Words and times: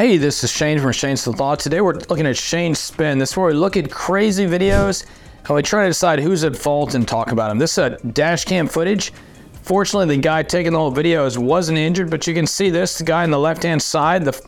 Hey, 0.00 0.16
this 0.16 0.42
is 0.42 0.50
Shane 0.50 0.80
from 0.80 0.92
Shane's 0.92 1.26
the 1.26 1.32
Thought. 1.34 1.60
Today 1.60 1.82
we're 1.82 1.92
looking 2.08 2.26
at 2.26 2.34
Shane's 2.34 2.78
Spin. 2.78 3.18
This 3.18 3.32
is 3.32 3.36
where 3.36 3.48
we 3.48 3.52
look 3.52 3.76
at 3.76 3.90
crazy 3.90 4.46
videos 4.46 5.04
and 5.44 5.54
we 5.54 5.60
try 5.60 5.82
to 5.82 5.90
decide 5.90 6.20
who's 6.20 6.42
at 6.42 6.56
fault 6.56 6.94
and 6.94 7.06
talk 7.06 7.32
about 7.32 7.50
them. 7.50 7.58
This 7.58 7.72
is 7.72 7.78
a 7.78 7.90
dash 8.14 8.46
cam 8.46 8.66
footage. 8.66 9.12
Fortunately, 9.60 10.16
the 10.16 10.22
guy 10.22 10.42
taking 10.42 10.72
the 10.72 10.78
whole 10.78 10.90
videos 10.90 11.36
wasn't 11.36 11.76
injured, 11.76 12.08
but 12.08 12.26
you 12.26 12.32
can 12.32 12.46
see 12.46 12.70
this 12.70 12.96
the 12.96 13.04
guy 13.04 13.24
on 13.24 13.30
the 13.30 13.38
left-hand 13.38 13.82
side, 13.82 14.24
the 14.24 14.42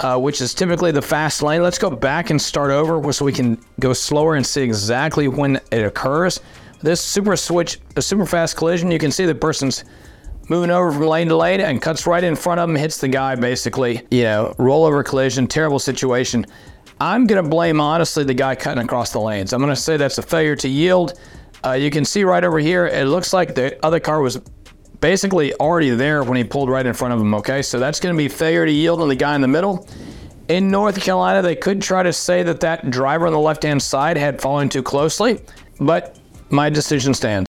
uh, 0.00 0.18
which 0.18 0.42
is 0.42 0.52
typically 0.52 0.90
the 0.90 1.00
fast 1.00 1.42
lane. 1.42 1.62
Let's 1.62 1.78
go 1.78 1.88
back 1.88 2.28
and 2.28 2.38
start 2.38 2.70
over 2.70 3.10
so 3.14 3.24
we 3.24 3.32
can 3.32 3.58
go 3.80 3.94
slower 3.94 4.34
and 4.34 4.46
see 4.46 4.60
exactly 4.60 5.26
when 5.26 5.58
it 5.70 5.86
occurs. 5.86 6.38
This 6.82 7.00
super 7.00 7.34
switch, 7.36 7.78
a 7.96 8.02
super 8.02 8.26
fast 8.26 8.58
collision, 8.58 8.90
you 8.90 8.98
can 8.98 9.10
see 9.10 9.24
the 9.24 9.34
person's 9.34 9.84
moving 10.48 10.70
over 10.70 10.92
from 10.92 11.02
lane 11.02 11.28
to 11.28 11.36
lane 11.36 11.60
and 11.60 11.80
cuts 11.80 12.06
right 12.06 12.22
in 12.22 12.36
front 12.36 12.60
of 12.60 12.68
him, 12.68 12.76
hits 12.76 12.98
the 12.98 13.08
guy 13.08 13.34
basically. 13.34 14.02
You 14.10 14.24
know, 14.24 14.54
rollover 14.58 15.04
collision, 15.04 15.46
terrible 15.46 15.78
situation. 15.78 16.46
I'm 17.00 17.26
going 17.26 17.42
to 17.42 17.48
blame 17.48 17.80
honestly 17.80 18.24
the 18.24 18.34
guy 18.34 18.54
cutting 18.54 18.84
across 18.84 19.12
the 19.12 19.20
lanes. 19.20 19.52
I'm 19.52 19.60
going 19.60 19.74
to 19.74 19.80
say 19.80 19.96
that's 19.96 20.18
a 20.18 20.22
failure 20.22 20.56
to 20.56 20.68
yield. 20.68 21.18
Uh, 21.64 21.72
you 21.72 21.90
can 21.90 22.04
see 22.04 22.24
right 22.24 22.42
over 22.42 22.58
here, 22.58 22.86
it 22.86 23.06
looks 23.06 23.32
like 23.32 23.54
the 23.54 23.84
other 23.84 24.00
car 24.00 24.20
was 24.20 24.40
basically 25.00 25.52
already 25.54 25.90
there 25.90 26.22
when 26.22 26.36
he 26.36 26.44
pulled 26.44 26.70
right 26.70 26.86
in 26.86 26.94
front 26.94 27.12
of 27.12 27.20
him, 27.20 27.34
okay? 27.34 27.60
So 27.60 27.78
that's 27.78 28.00
going 28.00 28.14
to 28.14 28.16
be 28.16 28.28
failure 28.28 28.64
to 28.64 28.72
yield 28.72 29.00
on 29.00 29.08
the 29.08 29.16
guy 29.16 29.34
in 29.34 29.40
the 29.40 29.48
middle. 29.48 29.88
In 30.48 30.70
North 30.70 31.00
Carolina, 31.00 31.42
they 31.42 31.56
could 31.56 31.82
try 31.82 32.02
to 32.02 32.12
say 32.12 32.42
that 32.42 32.60
that 32.60 32.90
driver 32.90 33.26
on 33.26 33.32
the 33.32 33.38
left 33.38 33.62
hand 33.62 33.82
side 33.82 34.16
had 34.16 34.40
fallen 34.40 34.68
too 34.68 34.82
closely, 34.82 35.40
but 35.80 36.18
my 36.50 36.68
decision 36.68 37.14
stands. 37.14 37.51